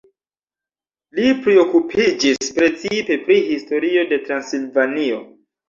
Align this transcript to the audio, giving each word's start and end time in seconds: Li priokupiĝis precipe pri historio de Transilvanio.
Li 1.19 1.27
priokupiĝis 1.47 2.49
precipe 2.57 3.21
pri 3.29 3.39
historio 3.53 4.09
de 4.15 4.23
Transilvanio. 4.27 5.25